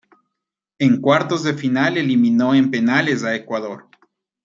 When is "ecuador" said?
3.35-3.87